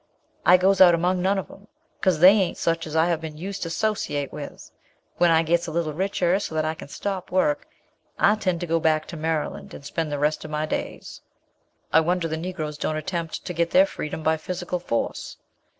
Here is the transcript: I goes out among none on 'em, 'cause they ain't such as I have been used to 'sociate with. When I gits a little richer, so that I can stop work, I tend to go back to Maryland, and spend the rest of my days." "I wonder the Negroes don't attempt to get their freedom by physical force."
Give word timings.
I 0.47 0.57
goes 0.57 0.81
out 0.81 0.95
among 0.95 1.21
none 1.21 1.37
on 1.37 1.45
'em, 1.51 1.67
'cause 2.01 2.19
they 2.21 2.31
ain't 2.31 2.57
such 2.57 2.87
as 2.87 2.95
I 2.95 3.05
have 3.05 3.21
been 3.21 3.37
used 3.37 3.61
to 3.61 3.69
'sociate 3.69 4.33
with. 4.33 4.71
When 5.17 5.29
I 5.29 5.43
gits 5.43 5.67
a 5.67 5.71
little 5.71 5.93
richer, 5.93 6.39
so 6.39 6.55
that 6.55 6.65
I 6.65 6.73
can 6.73 6.87
stop 6.87 7.29
work, 7.31 7.67
I 8.17 8.33
tend 8.33 8.61
to 8.61 8.65
go 8.65 8.79
back 8.79 9.05
to 9.09 9.15
Maryland, 9.15 9.75
and 9.75 9.85
spend 9.85 10.11
the 10.11 10.17
rest 10.17 10.43
of 10.43 10.49
my 10.49 10.65
days." 10.65 11.21
"I 11.93 11.99
wonder 11.99 12.27
the 12.27 12.35
Negroes 12.35 12.79
don't 12.79 12.97
attempt 12.97 13.45
to 13.45 13.53
get 13.53 13.69
their 13.69 13.85
freedom 13.85 14.23
by 14.23 14.37
physical 14.37 14.79
force." 14.79 15.37